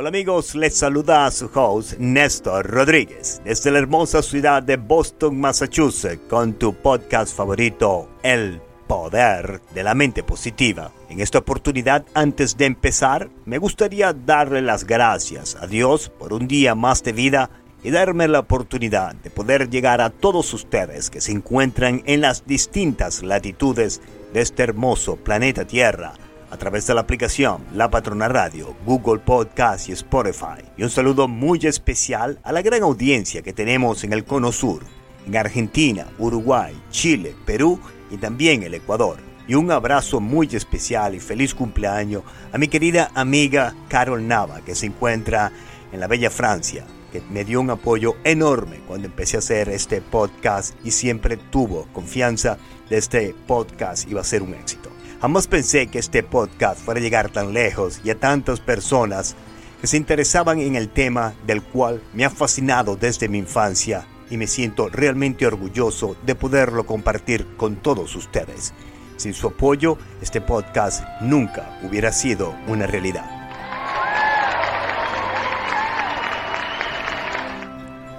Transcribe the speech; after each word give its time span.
Hola 0.00 0.10
amigos, 0.10 0.54
les 0.54 0.76
saluda 0.76 1.26
a 1.26 1.30
su 1.32 1.50
host 1.52 1.94
Néstor 1.98 2.64
Rodríguez 2.70 3.42
desde 3.44 3.72
la 3.72 3.80
hermosa 3.80 4.22
ciudad 4.22 4.62
de 4.62 4.76
Boston, 4.76 5.40
Massachusetts, 5.40 6.20
con 6.30 6.52
tu 6.52 6.72
podcast 6.72 7.36
favorito, 7.36 8.08
El 8.22 8.60
Poder 8.86 9.60
de 9.74 9.82
la 9.82 9.96
Mente 9.96 10.22
Positiva. 10.22 10.92
En 11.10 11.18
esta 11.20 11.38
oportunidad, 11.38 12.06
antes 12.14 12.56
de 12.56 12.66
empezar, 12.66 13.28
me 13.44 13.58
gustaría 13.58 14.12
darle 14.12 14.62
las 14.62 14.84
gracias 14.84 15.56
a 15.56 15.66
Dios 15.66 16.12
por 16.16 16.32
un 16.32 16.46
día 16.46 16.76
más 16.76 17.02
de 17.02 17.12
vida 17.12 17.50
y 17.82 17.90
darme 17.90 18.28
la 18.28 18.38
oportunidad 18.38 19.16
de 19.16 19.30
poder 19.30 19.68
llegar 19.68 20.00
a 20.00 20.10
todos 20.10 20.54
ustedes 20.54 21.10
que 21.10 21.20
se 21.20 21.32
encuentran 21.32 22.04
en 22.06 22.20
las 22.20 22.46
distintas 22.46 23.24
latitudes 23.24 24.00
de 24.32 24.42
este 24.42 24.62
hermoso 24.62 25.16
planeta 25.16 25.64
Tierra 25.64 26.14
a 26.50 26.56
través 26.56 26.86
de 26.86 26.94
la 26.94 27.02
aplicación 27.02 27.64
La 27.74 27.90
Patrona 27.90 28.28
Radio, 28.28 28.74
Google 28.84 29.20
Podcast 29.20 29.88
y 29.88 29.92
Spotify. 29.92 30.62
Y 30.76 30.82
un 30.82 30.90
saludo 30.90 31.28
muy 31.28 31.58
especial 31.64 32.38
a 32.42 32.52
la 32.52 32.62
gran 32.62 32.82
audiencia 32.82 33.42
que 33.42 33.52
tenemos 33.52 34.04
en 34.04 34.12
el 34.12 34.24
Cono 34.24 34.52
Sur, 34.52 34.82
en 35.26 35.36
Argentina, 35.36 36.06
Uruguay, 36.18 36.74
Chile, 36.90 37.34
Perú 37.44 37.80
y 38.10 38.16
también 38.16 38.62
el 38.62 38.74
Ecuador. 38.74 39.18
Y 39.46 39.54
un 39.54 39.70
abrazo 39.70 40.20
muy 40.20 40.48
especial 40.52 41.14
y 41.14 41.20
feliz 41.20 41.54
cumpleaños 41.54 42.22
a 42.52 42.58
mi 42.58 42.68
querida 42.68 43.10
amiga 43.14 43.74
Carol 43.88 44.26
Nava, 44.26 44.60
que 44.60 44.74
se 44.74 44.86
encuentra 44.86 45.52
en 45.90 46.00
la 46.00 46.06
bella 46.06 46.30
Francia, 46.30 46.84
que 47.12 47.22
me 47.30 47.44
dio 47.44 47.60
un 47.60 47.70
apoyo 47.70 48.16
enorme 48.24 48.80
cuando 48.86 49.06
empecé 49.06 49.36
a 49.36 49.40
hacer 49.40 49.70
este 49.70 50.02
podcast 50.02 50.74
y 50.84 50.90
siempre 50.90 51.38
tuvo 51.38 51.88
confianza 51.94 52.58
de 52.90 52.98
este 52.98 53.34
podcast 53.46 54.08
iba 54.10 54.20
a 54.20 54.24
ser 54.24 54.42
un 54.42 54.54
éxito. 54.54 54.87
Jamás 55.20 55.48
pensé 55.48 55.88
que 55.88 55.98
este 55.98 56.22
podcast 56.22 56.80
fuera 56.80 57.00
a 57.00 57.02
llegar 57.02 57.30
tan 57.30 57.52
lejos 57.52 58.00
y 58.04 58.10
a 58.10 58.20
tantas 58.20 58.60
personas 58.60 59.34
que 59.80 59.88
se 59.88 59.96
interesaban 59.96 60.60
en 60.60 60.76
el 60.76 60.88
tema 60.88 61.34
del 61.44 61.60
cual 61.60 62.00
me 62.14 62.24
ha 62.24 62.30
fascinado 62.30 62.94
desde 62.94 63.28
mi 63.28 63.38
infancia 63.38 64.06
y 64.30 64.36
me 64.36 64.46
siento 64.46 64.88
realmente 64.88 65.44
orgulloso 65.44 66.16
de 66.24 66.36
poderlo 66.36 66.86
compartir 66.86 67.46
con 67.56 67.76
todos 67.76 68.14
ustedes. 68.14 68.72
Sin 69.16 69.34
su 69.34 69.48
apoyo, 69.48 69.98
este 70.22 70.40
podcast 70.40 71.04
nunca 71.20 71.80
hubiera 71.82 72.12
sido 72.12 72.54
una 72.68 72.86
realidad. 72.86 73.28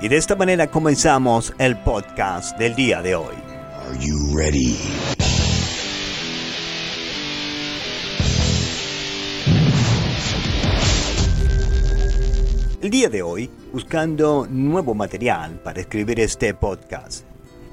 Y 0.02 0.10
de 0.10 0.18
esta 0.18 0.36
manera 0.36 0.68
comenzamos 0.68 1.54
el 1.60 1.78
podcast 1.80 2.58
del 2.58 2.76
día 2.76 3.02
de 3.02 3.16
hoy. 3.16 3.36
Are 3.86 3.98
you 4.00 4.38
ready? 4.38 4.78
El 12.90 12.94
día 12.94 13.10
de 13.10 13.22
hoy, 13.22 13.52
buscando 13.72 14.48
nuevo 14.50 14.96
material 14.96 15.62
para 15.64 15.80
escribir 15.80 16.20
este 16.20 16.56
podcast, 16.56 17.24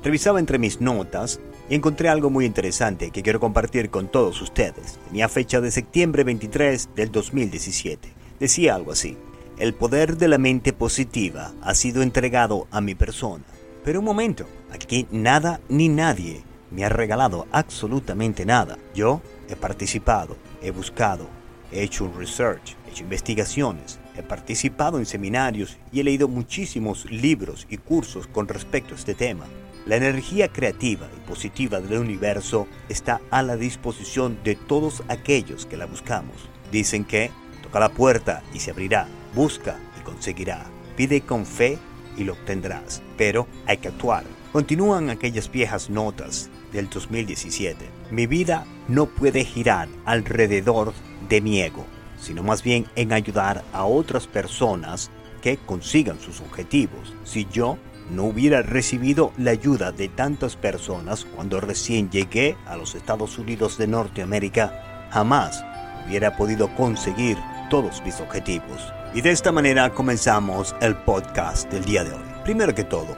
revisaba 0.05 0.39
entre 0.39 0.59
mis 0.59 0.83
notas 0.83 1.41
y 1.71 1.75
encontré 1.75 2.11
algo 2.11 2.29
muy 2.29 2.45
interesante 2.45 3.11
que 3.11 3.23
quiero 3.23 3.41
compartir 3.41 3.89
con 3.89 4.09
todos 4.09 4.43
ustedes. 4.43 4.99
Tenía 5.09 5.31
fecha 5.31 5.63
de 5.63 5.71
septiembre 5.71 6.23
23 6.23 6.91
del 6.95 7.11
2017. 7.11 8.13
Decía 8.39 8.75
algo 8.75 8.93
así. 8.93 9.17
El 9.57 9.73
poder 9.73 10.19
de 10.19 10.29
la 10.29 10.37
mente 10.37 10.75
positiva 10.75 11.55
ha 11.63 11.75
sido 11.75 12.03
entregado 12.03 12.67
a 12.71 12.83
mi 12.83 12.95
persona. 12.95 13.45
Pero 13.87 14.01
un 14.01 14.05
momento, 14.05 14.45
aquí 14.71 15.07
nada 15.11 15.63
ni 15.71 15.89
nadie 15.89 16.43
me 16.71 16.85
ha 16.85 16.91
regalado 16.91 17.47
absolutamente 17.53 18.45
nada. 18.45 18.77
Yo 18.95 19.23
he 19.49 19.57
participado, 19.57 20.37
he 20.61 20.73
buscado, 20.73 21.27
he 21.73 21.83
hecho 21.83 22.05
un 22.05 22.19
research, 22.19 22.77
hecho 22.97 23.05
investigaciones, 23.05 23.99
He 24.17 24.23
participado 24.23 24.99
en 24.99 25.05
seminarios 25.05 25.77
y 25.93 26.01
he 26.01 26.05
leído 26.05 26.27
muchísimos 26.27 27.05
libros 27.11 27.67
y 27.69 27.77
cursos 27.77 28.27
con 28.27 28.49
respecto 28.49 28.95
a 28.95 28.97
este 28.97 29.15
tema. 29.15 29.45
La 29.85 29.97
energía 29.97 30.49
creativa 30.49 31.07
y 31.15 31.29
positiva 31.29 31.81
del 31.81 31.99
universo 31.99 32.67
está 32.89 33.21
a 33.31 33.43
la 33.43 33.59
disposición 33.59 34.39
de 34.43 34.57
todos 34.57 35.03
aquellos 35.09 35.67
que 35.67 35.77
la 35.77 35.85
buscamos. 35.85 36.49
Dicen 36.73 37.05
que 37.05 37.31
toca 37.63 37.79
la 37.79 37.91
puerta 37.91 38.43
y 38.55 38.61
se 38.61 38.71
abrirá, 38.71 39.07
busca 39.35 39.79
y 40.01 40.03
conseguirá, 40.03 40.65
pide 40.97 41.21
con 41.21 41.45
fe 41.45 41.79
y 42.17 42.25
lo 42.25 42.33
obtendrás, 42.33 43.03
pero 43.19 43.47
hay 43.67 43.77
que 43.77 43.89
actuar. 43.89 44.25
Continúan 44.51 45.11
aquellas 45.11 45.53
viejas 45.53 45.91
notas 45.91 46.49
del 46.73 46.89
2017. 46.89 47.85
Mi 48.11 48.27
vida 48.27 48.65
no 48.89 49.05
puede 49.05 49.45
girar 49.45 49.89
alrededor 50.07 50.95
de 51.29 51.43
mi 51.43 51.61
ego 51.61 51.85
sino 52.19 52.43
más 52.43 52.63
bien 52.63 52.87
en 52.97 53.13
ayudar 53.13 53.63
a 53.73 53.85
otras 53.85 54.27
personas 54.27 55.11
que 55.43 55.57
consigan 55.59 56.19
sus 56.21 56.41
objetivos. 56.41 57.15
Si 57.25 57.47
yo 57.51 57.79
no 58.11 58.25
hubiera 58.25 58.63
recibido 58.63 59.33
la 59.37 59.51
ayuda 59.51 59.93
de 59.93 60.09
tantas 60.09 60.57
personas 60.57 61.25
cuando 61.25 61.61
recién 61.61 62.11
llegué 62.11 62.57
a 62.67 62.77
los 62.77 62.95
Estados 62.95 63.39
Unidos 63.39 63.79
de 63.79 63.87
Norteamérica, 63.87 65.09
jamás 65.11 65.65
hubiera 66.07 66.37
podido 66.37 66.75
conseguir 66.75 67.37
todos 67.71 68.03
mis 68.05 68.21
objetivos. 68.21 68.93
Y 69.15 69.21
de 69.21 69.31
esta 69.31 69.53
manera 69.53 69.91
comenzamos 69.91 70.75
el 70.81 70.97
podcast 70.97 71.71
del 71.71 71.85
día 71.85 72.05
de 72.05 72.13
hoy. 72.13 72.25
Primero 72.45 72.75
que 72.75 72.85
todo, 72.85 73.17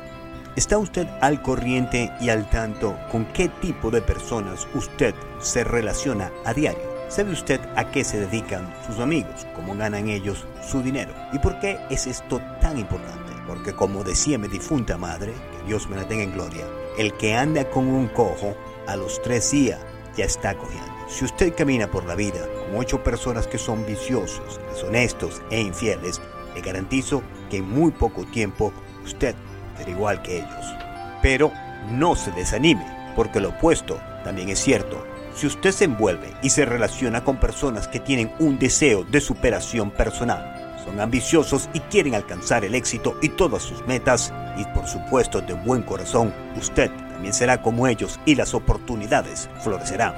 ¿está 0.57 0.79
usted 0.79 1.07
al 1.21 1.43
corriente 1.43 2.13
y 2.21 2.31
al 2.31 2.49
tanto 2.49 2.97
con 3.11 3.27
qué 3.33 3.49
tipo 3.49 3.91
de 3.91 4.01
personas 4.01 4.67
usted 4.75 5.15
se 5.41 5.65
relaciona 5.65 6.31
a 6.45 6.55
diario? 6.55 6.98
¿Sabe 7.09 7.33
usted 7.33 7.59
a 7.75 7.91
qué 7.91 8.05
se 8.05 8.21
dedican 8.21 8.71
sus 8.87 8.99
amigos? 8.99 9.47
¿Cómo 9.57 9.75
ganan 9.75 10.11
ellos 10.11 10.45
su 10.63 10.83
dinero? 10.83 11.15
¿Y 11.33 11.39
por 11.39 11.59
qué 11.59 11.79
es 11.89 12.07
esto 12.07 12.39
tan 12.61 12.77
importante? 12.77 13.33
Porque 13.47 13.73
como 13.73 14.05
decía 14.05 14.37
mi 14.37 14.47
difunta 14.47 14.99
madre, 14.99 15.33
que 15.33 15.67
Dios 15.67 15.89
me 15.89 15.97
la 15.97 16.07
tenga 16.07 16.25
en 16.25 16.33
gloria, 16.33 16.67
el 16.99 17.15
que 17.15 17.35
anda 17.35 17.65
con 17.71 17.89
un 17.89 18.09
cojo, 18.09 18.55
a 18.87 18.97
los 18.97 19.23
tres 19.23 19.51
días 19.51 19.81
ya 20.19 20.27
está 20.27 20.55
cojeando. 20.55 20.93
Si 21.09 21.25
usted 21.25 21.55
camina 21.55 21.91
por 21.91 22.05
la 22.05 22.15
vida 22.15 22.47
con 22.67 22.79
ocho 22.79 23.03
personas 23.03 23.47
que 23.47 23.57
son 23.57 23.87
viciosos, 23.87 24.61
deshonestos 24.71 25.41
e 25.51 25.63
infieles, 25.63 26.21
le 26.55 26.61
garantizo 26.61 27.23
que 27.49 27.59
en 27.59 27.71
muy 27.71 27.91
poco 27.91 28.27
tiempo 28.27 28.71
usted 29.03 29.35
será 29.79 29.91
igual 29.91 30.21
que 30.21 30.41
ellos. 30.41 30.75
Pero 31.23 31.53
no 31.91 32.15
se 32.17 32.33
desanime, 32.33 32.87
porque 33.17 33.41
lo 33.41 33.49
opuesto 33.49 33.99
también 34.25 34.51
es 34.51 34.59
cierto. 34.59 35.03
Si 35.39 35.47
usted 35.47 35.71
se 35.71 35.85
envuelve 35.85 36.35
y 36.43 36.51
se 36.51 36.65
relaciona 36.65 37.23
con 37.23 37.39
personas 37.39 37.87
que 37.87 38.01
tienen 38.01 38.33
un 38.41 38.59
deseo 38.59 39.05
de 39.05 39.21
superación 39.21 39.93
personal, 39.93 40.75
son 40.85 40.99
ambiciosos 40.99 41.71
y 41.73 41.79
quieren 41.79 42.17
alcanzar 42.17 42.65
el 42.65 42.75
éxito 42.75 43.17
y 43.23 43.29
todas 43.29 43.63
sus 43.63 43.87
metas, 43.87 44.35
y 44.57 44.65
por 44.77 44.89
supuesto 44.89 45.41
de 45.41 45.55
buen 45.55 45.83
corazón, 45.83 46.35
usted 46.57 46.91
también 46.91 47.33
será 47.33 47.63
como 47.63 47.87
ellos 47.87 48.19
y 48.27 48.35
las 48.35 48.53
oportunidades 48.53 49.49
florecerán. 49.63 50.15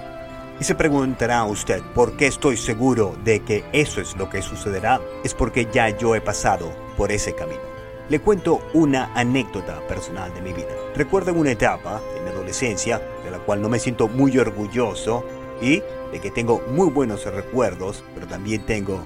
Y 0.59 0.65
se 0.65 0.75
preguntará 0.75 1.45
usted 1.45 1.83
por 1.95 2.17
qué 2.17 2.27
estoy 2.27 2.57
seguro 2.57 3.15
de 3.23 3.41
que 3.41 3.63
eso 3.75 4.01
es 4.01 4.17
lo 4.17 4.31
que 4.31 4.41
sucederá. 4.41 5.03
Es 5.23 5.35
porque 5.35 5.69
ya 5.71 5.91
yo 5.91 6.15
he 6.15 6.23
pasado 6.23 6.73
por 6.97 7.13
ese 7.13 7.35
camino. 7.35 7.61
Le 8.09 8.21
cuento 8.21 8.63
una 8.73 9.13
anécdota 9.15 9.87
personal 9.87 10.33
de 10.33 10.41
mi 10.41 10.55
vida. 10.55 10.75
Recuerdo 10.97 11.35
una 11.35 11.53
etapa 11.53 12.01
en 12.17 12.25
mi 12.25 12.31
adolescencia 12.31 13.03
la 13.31 13.39
cual 13.39 13.63
no 13.63 13.69
me 13.69 13.79
siento 13.79 14.09
muy 14.09 14.37
orgulloso 14.39 15.25
y 15.61 15.83
de 16.13 16.21
que 16.21 16.31
tengo 16.31 16.63
muy 16.73 16.91
buenos 16.91 17.25
recuerdos, 17.25 18.05
pero 18.15 18.27
también 18.27 18.65
tengo 18.67 19.01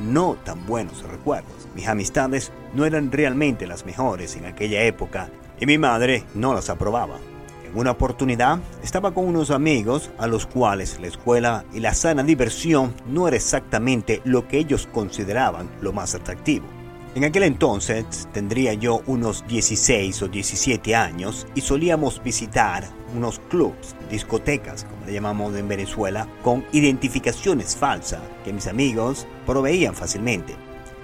no 0.00 0.36
tan 0.44 0.66
buenos 0.66 1.02
recuerdos. 1.02 1.68
Mis 1.74 1.88
amistades 1.88 2.52
no 2.74 2.84
eran 2.84 3.12
realmente 3.12 3.66
las 3.66 3.84
mejores 3.84 4.36
en 4.36 4.46
aquella 4.46 4.82
época 4.84 5.30
y 5.58 5.66
mi 5.66 5.78
madre 5.78 6.24
no 6.34 6.54
las 6.54 6.70
aprobaba. 6.70 7.18
En 7.64 7.78
una 7.78 7.92
oportunidad 7.92 8.58
estaba 8.82 9.12
con 9.12 9.26
unos 9.26 9.50
amigos 9.50 10.10
a 10.18 10.26
los 10.26 10.46
cuales 10.46 10.98
la 11.00 11.06
escuela 11.06 11.64
y 11.72 11.80
la 11.80 11.94
sana 11.94 12.22
diversión 12.22 12.94
no 13.06 13.28
era 13.28 13.36
exactamente 13.36 14.20
lo 14.24 14.48
que 14.48 14.58
ellos 14.58 14.88
consideraban 14.92 15.70
lo 15.80 15.92
más 15.92 16.14
atractivo. 16.14 16.79
En 17.12 17.24
aquel 17.24 17.42
entonces 17.42 18.28
tendría 18.32 18.72
yo 18.74 19.02
unos 19.06 19.44
16 19.48 20.22
o 20.22 20.28
17 20.28 20.94
años 20.94 21.44
y 21.56 21.60
solíamos 21.60 22.22
visitar 22.22 22.88
unos 23.16 23.40
clubs, 23.50 23.96
discotecas, 24.08 24.84
como 24.84 25.06
le 25.06 25.14
llamamos 25.14 25.56
en 25.56 25.66
Venezuela, 25.66 26.28
con 26.44 26.64
identificaciones 26.70 27.74
falsas 27.74 28.20
que 28.44 28.52
mis 28.52 28.68
amigos 28.68 29.26
proveían 29.44 29.96
fácilmente. 29.96 30.54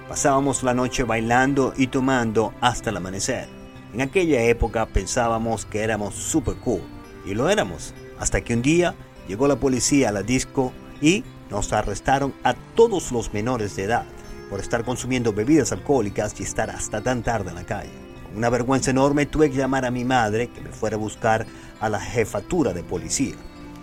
Pasábamos 0.07 0.63
la 0.63 0.73
noche 0.73 1.03
bailando 1.03 1.73
y 1.75 1.87
tomando 1.87 2.53
hasta 2.61 2.89
el 2.89 2.97
amanecer. 2.97 3.49
En 3.93 3.99
aquella 3.99 4.41
época 4.43 4.85
pensábamos 4.85 5.65
que 5.65 5.81
éramos 5.81 6.15
super 6.15 6.55
cool 6.55 6.83
y 7.25 7.33
lo 7.33 7.49
éramos, 7.49 7.93
hasta 8.17 8.39
que 8.39 8.53
un 8.53 8.61
día 8.61 8.95
llegó 9.27 9.49
la 9.49 9.57
policía 9.57 10.07
a 10.07 10.13
la 10.13 10.23
disco 10.23 10.71
y 11.01 11.25
nos 11.49 11.73
arrestaron 11.73 12.33
a 12.45 12.53
todos 12.53 13.11
los 13.11 13.33
menores 13.33 13.75
de 13.75 13.83
edad 13.83 14.05
por 14.49 14.59
estar 14.59 14.83
consumiendo 14.83 15.33
bebidas 15.33 15.71
alcohólicas 15.71 16.39
y 16.39 16.43
estar 16.43 16.69
hasta 16.69 17.01
tan 17.01 17.23
tarde 17.23 17.49
en 17.49 17.55
la 17.55 17.65
calle. 17.65 17.91
Con 18.27 18.37
una 18.37 18.49
vergüenza 18.49 18.91
enorme 18.91 19.25
tuve 19.25 19.49
que 19.49 19.57
llamar 19.57 19.85
a 19.85 19.91
mi 19.91 20.05
madre 20.05 20.49
que 20.49 20.61
me 20.61 20.69
fuera 20.69 20.95
a 20.95 20.99
buscar 20.99 21.45
a 21.79 21.89
la 21.89 21.99
jefatura 21.99 22.73
de 22.73 22.83
policía. 22.83 23.35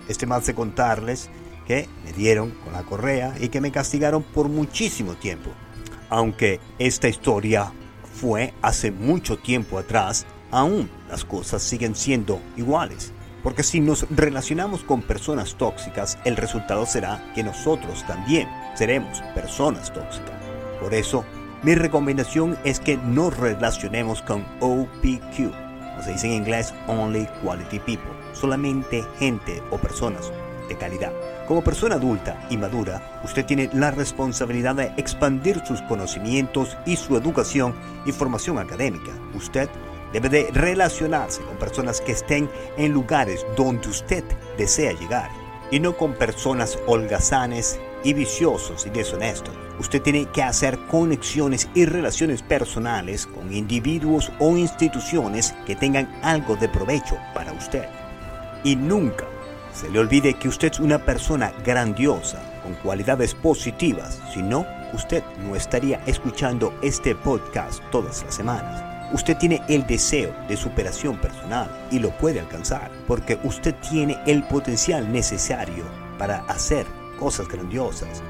Este 0.09 0.27
más 0.27 0.47
de 0.47 0.55
contarles 0.55 1.31
que 1.67 1.89
me 2.05 2.13
dieron 2.13 2.51
con 2.63 2.73
la 2.73 2.83
correa 2.83 3.35
y 3.41 3.49
que 3.49 3.61
me 3.61 3.73
castigaron 3.73 4.23
por 4.23 4.49
muchísimo 4.49 5.15
tiempo. 5.15 5.51
Aunque 6.11 6.61
esta 6.79 7.09
historia 7.09 7.73
fue 8.15 8.53
hace 8.63 8.91
mucho 8.91 9.39
tiempo 9.39 9.79
atrás, 9.79 10.27
aún 10.51 10.91
las 11.09 11.25
cosas 11.25 11.63
siguen 11.63 11.95
siendo 11.95 12.41
iguales. 12.57 13.13
Porque 13.43 13.63
si 13.63 13.81
nos 13.81 14.07
relacionamos 14.11 14.85
con 14.85 15.03
personas 15.03 15.57
tóxicas, 15.57 16.19
el 16.25 16.37
resultado 16.37 16.87
será 16.87 17.33
que 17.35 17.43
nosotros 17.43 18.07
también 18.07 18.49
seremos 18.75 19.21
personas 19.35 19.93
tóxicas. 19.93 20.44
Por 20.85 20.93
eso, 20.93 21.25
mi 21.63 21.75
recomendación 21.75 22.59
es 22.63 22.79
que 22.79 22.99
nos 22.99 23.35
relacionemos 23.39 24.21
con 24.21 24.45
OPQ, 24.61 25.51
o 25.99 26.03
se 26.03 26.13
dice 26.13 26.27
en 26.27 26.35
inglés 26.35 26.75
Only 26.89 27.27
Quality 27.43 27.79
People, 27.79 28.13
solamente 28.35 29.03
gente 29.19 29.63
o 29.71 29.79
personas 29.79 30.31
de 30.69 30.77
calidad. 30.77 31.11
Como 31.49 31.65
persona 31.65 31.95
adulta 31.95 32.39
y 32.51 32.59
madura, 32.59 33.19
usted 33.25 33.47
tiene 33.47 33.71
la 33.73 33.93
responsabilidad 33.93 34.75
de 34.75 34.93
expandir 34.99 35.65
sus 35.65 35.81
conocimientos 35.81 36.77
y 36.85 36.97
su 36.97 37.17
educación 37.17 37.75
y 38.05 38.13
formación 38.13 38.59
académica. 38.59 39.13
Usted 39.35 39.71
debe 40.13 40.29
de 40.29 40.51
relacionarse 40.53 41.41
con 41.45 41.57
personas 41.57 42.03
que 42.03 42.13
estén 42.13 42.51
en 42.77 42.93
lugares 42.93 43.47
donde 43.57 43.89
usted 43.89 44.23
desea 44.59 44.93
llegar 44.93 45.31
y 45.71 45.81
no 45.81 45.97
con 45.97 46.13
personas 46.13 46.79
holgazanes 46.87 47.81
y 48.05 48.13
viciosos 48.13 48.87
y 48.87 48.91
deshonestos. 48.91 49.55
Usted 49.81 50.03
tiene 50.03 50.27
que 50.27 50.43
hacer 50.43 50.79
conexiones 50.87 51.69
y 51.75 51.87
relaciones 51.87 52.43
personales 52.43 53.27
con 53.27 53.53
individuos 53.53 54.31
o 54.39 54.57
instituciones 54.57 55.55
que 55.67 55.75
tengan 55.75 56.15
algo 56.23 56.55
de 56.55 56.69
provecho 56.69 57.17
para 57.35 57.53
usted. 57.53 57.89
Y 58.63 58.77
nunca 58.77 59.25
se 59.75 59.91
le 59.91 59.99
olvide 59.99 60.35
que 60.35 60.49
usted 60.49 60.71
es 60.71 60.79
una 60.79 61.05
persona 61.05 61.53
grandiosa, 61.65 62.41
con 62.63 62.75
cualidades 62.75 63.35
positivas, 63.35 64.23
si 64.33 64.41
no, 64.41 64.65
usted 64.93 65.25
no 65.43 65.57
estaría 65.57 66.01
escuchando 66.07 66.73
este 66.81 67.15
podcast 67.17 67.83
todas 67.91 68.23
las 68.23 68.35
semanas. 68.35 68.85
Usted 69.13 69.37
tiene 69.37 69.61
el 69.69 69.87
deseo 69.87 70.35
de 70.49 70.57
superación 70.57 71.19
personal 71.19 71.69
y 71.91 71.99
lo 71.99 72.11
puede 72.17 72.41
alcanzar 72.41 72.91
porque 73.07 73.39
usted 73.45 73.75
tiene 73.91 74.19
el 74.27 74.45
potencial 74.45 75.13
necesario 75.13 75.85
para 76.19 76.39
hacer 76.47 76.87
cosas 77.15 77.49
grandiosas, 77.49 78.23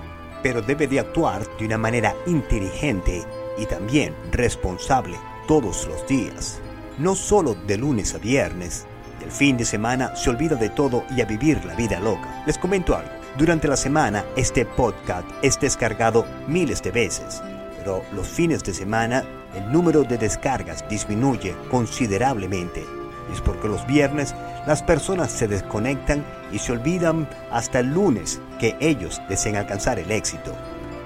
pero 0.43 0.63
debe 0.63 0.87
de 0.87 1.01
actuar 1.01 1.47
de 1.59 1.67
una 1.67 1.79
manera 1.79 2.15
inteligente 2.27 3.25
y 3.59 3.67
también 3.67 4.15
responsable 4.31 5.17
todos 5.47 5.87
los 5.87 6.07
días, 6.07 6.61
no 6.99 7.15
solo 7.15 7.55
de 7.67 7.77
lunes 7.77 8.15
a 8.15 8.19
viernes, 8.19 8.87
el 9.25 9.31
fin 9.31 9.57
de 9.57 9.65
semana 9.65 10.15
se 10.17 10.31
olvida 10.31 10.55
de 10.57 10.69
todo 10.69 11.05
y 11.17 11.21
a 11.21 11.25
vivir 11.25 11.65
la 11.65 11.75
vida 11.75 11.99
loca. 11.99 12.43
Les 12.47 12.59
comento 12.59 12.95
algo. 12.95 13.11
Durante 13.39 13.69
la 13.69 13.77
semana 13.77 14.25
este 14.37 14.65
podcast 14.65 15.27
es 15.43 15.59
descargado 15.59 16.27
miles 16.47 16.83
de 16.83 16.91
veces, 16.91 17.43
pero 17.79 18.03
los 18.13 18.29
fines 18.29 18.63
de 18.63 18.75
semana 18.75 19.25
el 19.55 19.73
número 19.73 20.03
de 20.03 20.19
descargas 20.19 20.89
disminuye 20.89 21.55
considerablemente. 21.71 22.85
Es 23.33 23.41
porque 23.41 23.69
los 23.69 23.87
viernes 23.87 24.35
las 24.67 24.83
personas 24.83 25.31
se 25.31 25.49
desconectan 25.49 26.25
y 26.51 26.59
se 26.59 26.73
olvidan 26.73 27.29
hasta 27.51 27.81
el 27.81 27.93
lunes 27.93 28.41
que 28.59 28.77
ellos 28.81 29.21
deseen 29.29 29.57
alcanzar 29.57 29.99
el 29.99 30.11
éxito. 30.11 30.55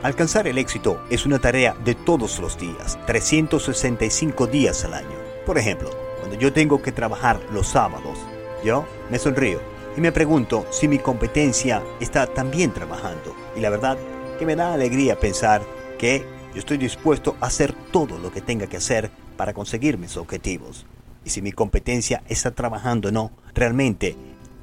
Alcanzar 0.02 0.46
el 0.46 0.58
éxito 0.58 1.02
es 1.10 1.26
una 1.26 1.40
tarea 1.40 1.74
de 1.84 1.94
todos 1.94 2.38
los 2.38 2.56
días, 2.56 2.98
365 3.06 4.46
días 4.46 4.84
al 4.84 4.94
año. 4.94 5.16
Por 5.44 5.58
ejemplo, 5.58 5.90
cuando 6.20 6.38
yo 6.38 6.52
tengo 6.52 6.80
que 6.80 6.92
trabajar 6.92 7.40
los 7.52 7.66
sábados, 7.66 8.18
yo 8.64 8.84
me 9.10 9.18
sonrío 9.18 9.60
y 9.96 10.00
me 10.00 10.12
pregunto 10.12 10.66
si 10.70 10.86
mi 10.86 10.98
competencia 10.98 11.82
está 11.98 12.26
también 12.28 12.72
trabajando. 12.72 13.34
Y 13.56 13.60
la 13.60 13.70
verdad 13.70 13.98
que 14.38 14.46
me 14.46 14.54
da 14.54 14.72
alegría 14.72 15.18
pensar 15.18 15.62
que 15.98 16.24
yo 16.54 16.60
estoy 16.60 16.78
dispuesto 16.78 17.36
a 17.40 17.46
hacer 17.46 17.72
todo 17.90 18.18
lo 18.18 18.30
que 18.30 18.40
tenga 18.40 18.68
que 18.68 18.76
hacer 18.76 19.10
para 19.36 19.52
conseguir 19.52 19.98
mis 19.98 20.16
objetivos. 20.16 20.86
Y 21.24 21.30
si 21.30 21.42
mi 21.42 21.52
competencia 21.52 22.22
está 22.28 22.50
trabajando 22.50 23.08
o 23.08 23.12
no, 23.12 23.32
realmente 23.54 24.16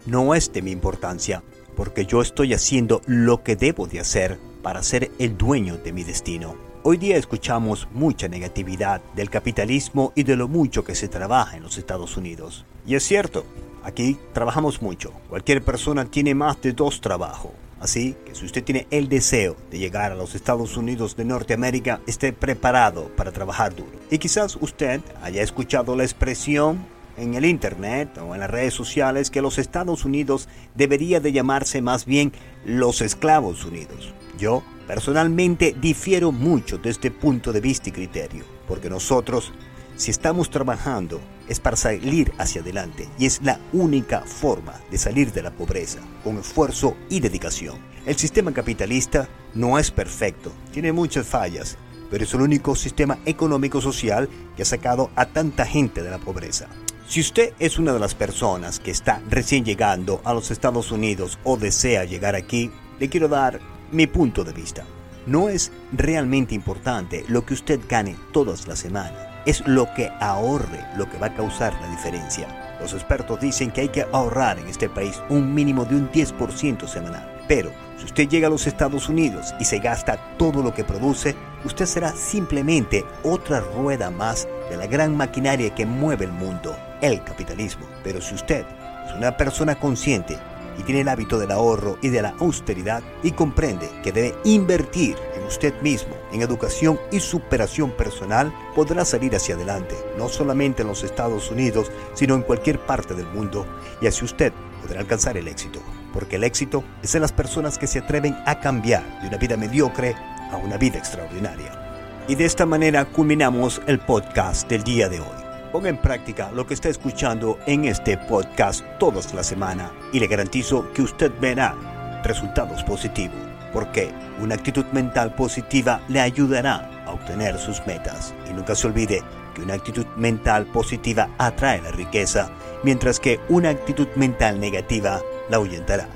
no 0.05 0.35
es 0.35 0.51
de 0.53 0.61
mi 0.61 0.71
importancia, 0.71 1.43
porque 1.75 2.05
yo 2.05 2.21
estoy 2.21 2.53
haciendo 2.53 3.01
lo 3.05 3.43
que 3.43 3.55
debo 3.55 3.87
de 3.87 3.99
hacer 3.99 4.39
para 4.61 4.83
ser 4.83 5.11
el 5.19 5.37
dueño 5.37 5.77
de 5.77 5.93
mi 5.93 6.03
destino. 6.03 6.55
Hoy 6.83 6.97
día 6.97 7.17
escuchamos 7.17 7.87
mucha 7.93 8.27
negatividad 8.27 9.01
del 9.15 9.29
capitalismo 9.29 10.13
y 10.15 10.23
de 10.23 10.35
lo 10.35 10.47
mucho 10.47 10.83
que 10.83 10.93
se 10.95 11.07
trabaja 11.07 11.57
en 11.57 11.63
los 11.63 11.77
Estados 11.77 12.15
Unidos. 12.15 12.63
Y 12.85 12.95
es 12.95 13.03
cierto, 13.03 13.43
aquí 13.83 14.19
trabajamos 14.33 14.81
mucho. 14.81 15.11
Cualquier 15.29 15.63
persona 15.63 16.05
tiene 16.05 16.35
más 16.35 16.61
de 16.61 16.73
dos 16.73 17.01
trabajos. 17.01 17.51
Así 17.79 18.15
que 18.25 18.33
si 18.33 18.45
usted 18.45 18.63
tiene 18.63 18.87
el 18.89 19.09
deseo 19.09 19.57
de 19.69 19.79
llegar 19.79 20.11
a 20.11 20.15
los 20.15 20.33
Estados 20.33 20.77
Unidos 20.77 21.15
de 21.15 21.25
Norteamérica, 21.25 22.01
esté 22.07 22.33
preparado 22.33 23.09
para 23.15 23.31
trabajar 23.31 23.75
duro. 23.75 23.91
Y 24.09 24.17
quizás 24.17 24.57
usted 24.59 25.01
haya 25.21 25.41
escuchado 25.41 25.95
la 25.95 26.03
expresión 26.03 26.85
en 27.17 27.33
el 27.33 27.45
Internet 27.45 28.17
o 28.17 28.33
en 28.33 28.41
las 28.41 28.49
redes 28.49 28.73
sociales 28.73 29.29
que 29.29 29.41
los 29.41 29.57
Estados 29.57 30.05
Unidos 30.05 30.47
debería 30.73 31.19
de 31.19 31.31
llamarse 31.31 31.81
más 31.81 32.05
bien 32.05 32.31
los 32.65 33.01
Esclavos 33.01 33.65
Unidos. 33.65 34.13
Yo 34.37 34.63
personalmente 34.87 35.75
difiero 35.79 36.31
mucho 36.31 36.77
de 36.77 36.89
este 36.89 37.11
punto 37.11 37.53
de 37.53 37.61
vista 37.61 37.89
y 37.89 37.93
criterio, 37.93 38.43
porque 38.67 38.89
nosotros, 38.89 39.51
si 39.95 40.11
estamos 40.11 40.49
trabajando, 40.49 41.21
es 41.47 41.59
para 41.59 41.77
salir 41.77 42.33
hacia 42.37 42.61
adelante 42.61 43.07
y 43.17 43.25
es 43.25 43.41
la 43.43 43.59
única 43.73 44.21
forma 44.21 44.73
de 44.91 44.97
salir 44.97 45.31
de 45.31 45.43
la 45.43 45.51
pobreza, 45.51 45.99
con 46.23 46.37
esfuerzo 46.37 46.95
y 47.09 47.19
dedicación. 47.19 47.77
El 48.05 48.15
sistema 48.15 48.53
capitalista 48.53 49.27
no 49.53 49.79
es 49.79 49.91
perfecto, 49.91 50.51
tiene 50.71 50.91
muchas 50.91 51.27
fallas, 51.27 51.77
pero 52.09 52.23
es 52.23 52.33
el 52.33 52.41
único 52.41 52.75
sistema 52.75 53.17
económico-social 53.25 54.29
que 54.55 54.61
ha 54.61 54.65
sacado 54.65 55.09
a 55.15 55.25
tanta 55.25 55.65
gente 55.65 56.03
de 56.03 56.11
la 56.11 56.19
pobreza. 56.19 56.67
Si 57.07 57.21
usted 57.21 57.53
es 57.59 57.77
una 57.77 57.93
de 57.93 57.99
las 57.99 58.15
personas 58.15 58.79
que 58.79 58.91
está 58.91 59.21
recién 59.29 59.63
llegando 59.63 60.21
a 60.23 60.33
los 60.33 60.49
Estados 60.49 60.91
Unidos 60.91 61.37
o 61.43 61.55
desea 61.57 62.03
llegar 62.03 62.35
aquí, 62.35 62.71
le 62.99 63.09
quiero 63.09 63.27
dar 63.27 63.59
mi 63.91 64.07
punto 64.07 64.43
de 64.43 64.53
vista. 64.53 64.85
No 65.27 65.49
es 65.49 65.71
realmente 65.91 66.55
importante 66.55 67.25
lo 67.27 67.45
que 67.45 67.53
usted 67.53 67.79
gane 67.87 68.15
todas 68.31 68.67
las 68.67 68.79
semanas, 68.79 69.34
es 69.45 69.65
lo 69.67 69.93
que 69.93 70.11
ahorre 70.19 70.85
lo 70.97 71.09
que 71.09 71.17
va 71.17 71.27
a 71.27 71.33
causar 71.33 71.73
la 71.81 71.87
diferencia. 71.89 72.47
Los 72.79 72.93
expertos 72.93 73.39
dicen 73.39 73.71
que 73.71 73.81
hay 73.81 73.89
que 73.89 74.05
ahorrar 74.11 74.59
en 74.59 74.67
este 74.67 74.89
país 74.89 75.21
un 75.29 75.53
mínimo 75.53 75.85
de 75.85 75.95
un 75.95 76.11
10% 76.11 76.87
semanal. 76.87 77.31
Pero 77.47 77.71
si 77.97 78.05
usted 78.05 78.27
llega 78.27 78.47
a 78.47 78.49
los 78.49 78.67
Estados 78.67 79.07
Unidos 79.07 79.53
y 79.59 79.65
se 79.65 79.79
gasta 79.79 80.17
todo 80.37 80.61
lo 80.61 80.73
que 80.73 80.83
produce, 80.83 81.35
usted 81.63 81.85
será 81.85 82.11
simplemente 82.11 83.05
otra 83.23 83.59
rueda 83.59 84.09
más 84.09 84.47
de 84.69 84.77
la 84.77 84.87
gran 84.87 85.15
maquinaria 85.15 85.73
que 85.73 85.85
mueve 85.85 86.25
el 86.25 86.31
mundo, 86.31 86.75
el 87.01 87.23
capitalismo. 87.23 87.85
Pero 88.03 88.19
si 88.21 88.35
usted 88.35 88.65
es 89.05 89.13
una 89.13 89.37
persona 89.37 89.75
consciente 89.75 90.37
y 90.77 90.83
tiene 90.83 91.01
el 91.01 91.09
hábito 91.09 91.39
del 91.39 91.51
ahorro 91.51 91.97
y 92.01 92.09
de 92.09 92.21
la 92.21 92.35
austeridad 92.39 93.03
y 93.23 93.31
comprende 93.31 93.89
que 94.03 94.11
debe 94.11 94.35
invertir 94.43 95.15
en 95.35 95.43
usted 95.43 95.79
mismo, 95.81 96.15
en 96.31 96.41
educación 96.41 96.99
y 97.11 97.19
superación 97.19 97.91
personal, 97.91 98.53
podrá 98.75 99.05
salir 99.05 99.35
hacia 99.35 99.55
adelante, 99.55 99.95
no 100.17 100.29
solamente 100.29 100.81
en 100.81 100.87
los 100.87 101.03
Estados 101.03 101.51
Unidos, 101.51 101.91
sino 102.13 102.35
en 102.35 102.41
cualquier 102.41 102.79
parte 102.79 103.13
del 103.13 103.27
mundo, 103.27 103.65
y 104.01 104.07
así 104.07 104.25
usted 104.25 104.53
podrá 104.81 104.99
alcanzar 105.01 105.37
el 105.37 105.47
éxito. 105.47 105.79
Porque 106.13 106.37
el 106.37 106.43
éxito 106.45 106.83
es 107.03 107.13
en 107.15 107.21
las 107.21 107.33
personas 107.33 107.77
que 107.77 107.87
se 107.87 107.99
atreven 107.99 108.37
a 108.45 108.59
cambiar 108.59 109.21
de 109.21 109.27
una 109.27 109.37
vida 109.37 109.57
mediocre 109.57 110.15
a 110.51 110.57
una 110.57 110.77
vida 110.77 110.97
extraordinaria. 110.97 111.81
Y 112.27 112.35
de 112.35 112.45
esta 112.45 112.65
manera 112.65 113.05
culminamos 113.05 113.81
el 113.85 113.99
podcast 113.99 114.69
del 114.69 114.83
día 114.83 115.09
de 115.09 115.19
hoy. 115.19 115.44
Ponga 115.75 115.89
en 115.89 115.97
práctica 115.97 116.51
lo 116.53 116.65
que 116.65 116.73
está 116.73 116.87
escuchando 116.87 117.59
en 117.65 117.83
este 117.83 118.17
podcast 118.17 118.85
todas 118.97 119.33
la 119.33 119.43
semana 119.43 119.91
y 120.13 120.21
le 120.21 120.27
garantizo 120.27 120.89
que 120.93 121.01
usted 121.01 121.33
verá 121.41 121.75
resultados 122.23 122.81
positivos, 122.85 123.35
porque 123.73 124.09
una 124.39 124.55
actitud 124.55 124.85
mental 124.93 125.35
positiva 125.35 125.99
le 126.07 126.21
ayudará 126.21 127.03
a 127.05 127.11
obtener 127.11 127.59
sus 127.59 127.85
metas. 127.85 128.33
Y 128.49 128.53
nunca 128.53 128.73
se 128.73 128.87
olvide 128.87 129.21
que 129.53 129.63
una 129.63 129.73
actitud 129.73 130.05
mental 130.15 130.65
positiva 130.67 131.27
atrae 131.39 131.81
la 131.81 131.91
riqueza, 131.91 132.49
mientras 132.85 133.19
que 133.19 133.41
una 133.49 133.67
actitud 133.67 134.07
mental 134.15 134.61
negativa 134.61 135.19
la 135.49 135.57
ahuyentará. 135.57 136.07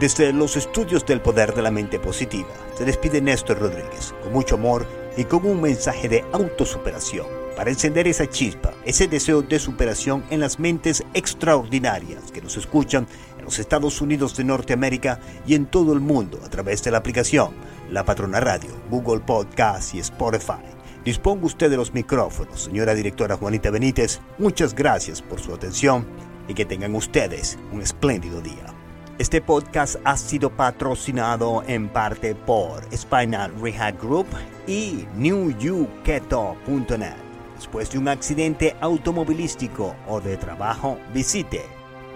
Desde 0.00 0.32
los 0.32 0.56
estudios 0.56 1.06
del 1.06 1.20
poder 1.20 1.54
de 1.54 1.62
la 1.62 1.70
mente 1.70 2.00
positiva, 2.00 2.50
se 2.74 2.84
despide 2.84 3.20
Néstor 3.20 3.60
Rodríguez 3.60 4.12
con 4.24 4.32
mucho 4.32 4.56
amor 4.56 4.88
y 5.16 5.22
con 5.22 5.46
un 5.46 5.60
mensaje 5.60 6.08
de 6.08 6.24
autosuperación 6.32 7.45
para 7.56 7.70
encender 7.70 8.06
esa 8.06 8.28
chispa, 8.28 8.74
ese 8.84 9.08
deseo 9.08 9.40
de 9.40 9.58
superación 9.58 10.22
en 10.30 10.40
las 10.40 10.60
mentes 10.60 11.02
extraordinarias 11.14 12.30
que 12.30 12.42
nos 12.42 12.58
escuchan 12.58 13.06
en 13.38 13.46
los 13.46 13.58
Estados 13.58 14.02
Unidos 14.02 14.36
de 14.36 14.44
Norteamérica 14.44 15.18
y 15.46 15.54
en 15.54 15.64
todo 15.66 15.94
el 15.94 16.00
mundo 16.00 16.38
a 16.44 16.50
través 16.50 16.84
de 16.84 16.90
la 16.90 16.98
aplicación 16.98 17.54
La 17.90 18.04
Patrona 18.04 18.40
Radio, 18.40 18.70
Google 18.90 19.20
Podcast 19.20 19.94
y 19.94 20.00
Spotify. 20.00 20.60
Disponga 21.04 21.46
usted 21.46 21.70
de 21.70 21.78
los 21.78 21.94
micrófonos, 21.94 22.64
señora 22.64 22.92
directora 22.94 23.36
Juanita 23.36 23.70
Benítez. 23.70 24.20
Muchas 24.38 24.74
gracias 24.74 25.22
por 25.22 25.40
su 25.40 25.54
atención 25.54 26.04
y 26.48 26.54
que 26.54 26.66
tengan 26.66 26.94
ustedes 26.94 27.58
un 27.72 27.80
espléndido 27.80 28.42
día. 28.42 28.74
Este 29.18 29.40
podcast 29.40 29.96
ha 30.04 30.18
sido 30.18 30.50
patrocinado 30.50 31.62
en 31.66 31.88
parte 31.88 32.34
por 32.34 32.82
Spinal 32.94 33.50
Rehab 33.62 33.98
Group 33.98 34.26
y 34.66 35.06
NewYouKeto.net. 35.16 37.25
Después 37.56 37.90
de 37.90 37.98
un 37.98 38.06
accidente 38.08 38.76
automovilístico 38.80 39.94
o 40.06 40.20
de 40.20 40.36
trabajo, 40.36 40.98
visite 41.14 41.62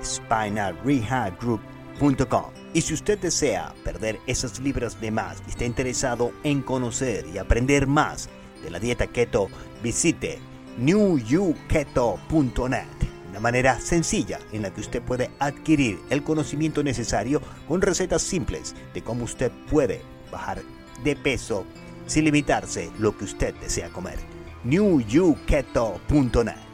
spinalrehabgroup.com. 0.02 2.60
Y 2.72 2.82
si 2.82 2.94
usted 2.94 3.18
desea 3.18 3.74
perder 3.82 4.20
esas 4.26 4.60
libras 4.60 5.00
de 5.00 5.10
más 5.10 5.42
y 5.46 5.50
está 5.50 5.64
interesado 5.64 6.32
en 6.44 6.62
conocer 6.62 7.26
y 7.34 7.38
aprender 7.38 7.86
más 7.86 8.28
de 8.62 8.70
la 8.70 8.78
dieta 8.78 9.06
keto, 9.06 9.48
visite 9.82 10.38
newyouketo.net. 10.78 12.86
Una 13.30 13.40
manera 13.40 13.80
sencilla 13.80 14.40
en 14.52 14.60
la 14.62 14.74
que 14.74 14.82
usted 14.82 15.02
puede 15.02 15.30
adquirir 15.38 16.00
el 16.10 16.22
conocimiento 16.22 16.82
necesario 16.82 17.40
con 17.66 17.80
recetas 17.80 18.20
simples 18.22 18.74
de 18.92 19.02
cómo 19.02 19.24
usted 19.24 19.50
puede 19.70 20.02
bajar 20.30 20.60
de 21.02 21.16
peso 21.16 21.64
sin 22.06 22.24
limitarse 22.24 22.90
lo 22.98 23.16
que 23.16 23.24
usted 23.24 23.54
desea 23.54 23.88
comer. 23.88 24.18
newyouketo.net 24.64 26.69